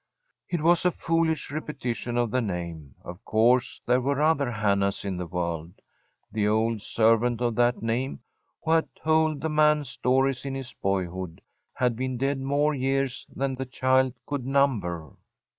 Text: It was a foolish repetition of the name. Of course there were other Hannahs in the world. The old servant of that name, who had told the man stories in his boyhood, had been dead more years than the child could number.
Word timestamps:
It 0.49 0.61
was 0.61 0.83
a 0.83 0.89
foolish 0.89 1.51
repetition 1.51 2.17
of 2.17 2.31
the 2.31 2.41
name. 2.41 2.95
Of 3.03 3.23
course 3.23 3.81
there 3.85 4.01
were 4.01 4.19
other 4.19 4.49
Hannahs 4.49 5.05
in 5.05 5.17
the 5.17 5.27
world. 5.27 5.73
The 6.31 6.47
old 6.47 6.81
servant 6.81 7.39
of 7.39 7.53
that 7.57 7.83
name, 7.83 8.21
who 8.63 8.71
had 8.71 8.87
told 8.95 9.41
the 9.41 9.49
man 9.49 9.85
stories 9.85 10.43
in 10.43 10.55
his 10.55 10.73
boyhood, 10.73 11.39
had 11.75 11.95
been 11.95 12.17
dead 12.17 12.39
more 12.39 12.73
years 12.73 13.27
than 13.35 13.53
the 13.53 13.65
child 13.67 14.15
could 14.25 14.43
number. 14.43 15.11